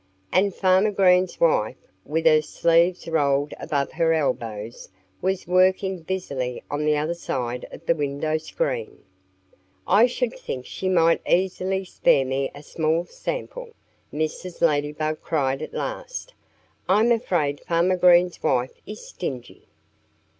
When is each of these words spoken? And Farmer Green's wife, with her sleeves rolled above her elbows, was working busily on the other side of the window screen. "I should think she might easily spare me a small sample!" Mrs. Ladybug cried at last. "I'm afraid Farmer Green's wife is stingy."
And 0.31 0.51
Farmer 0.51 0.89
Green's 0.89 1.39
wife, 1.39 1.75
with 2.05 2.25
her 2.25 2.41
sleeves 2.41 3.07
rolled 3.07 3.53
above 3.59 3.91
her 3.91 4.13
elbows, 4.13 4.89
was 5.21 5.45
working 5.45 5.99
busily 5.99 6.63
on 6.71 6.85
the 6.85 6.97
other 6.97 7.13
side 7.13 7.67
of 7.71 7.85
the 7.85 7.93
window 7.93 8.39
screen. 8.39 9.03
"I 9.87 10.07
should 10.07 10.33
think 10.33 10.65
she 10.65 10.89
might 10.89 11.21
easily 11.29 11.85
spare 11.85 12.25
me 12.25 12.49
a 12.55 12.63
small 12.63 13.05
sample!" 13.05 13.73
Mrs. 14.11 14.59
Ladybug 14.61 15.21
cried 15.21 15.61
at 15.61 15.75
last. 15.75 16.33
"I'm 16.89 17.11
afraid 17.11 17.59
Farmer 17.59 17.95
Green's 17.95 18.41
wife 18.41 18.73
is 18.87 19.05
stingy." 19.05 19.67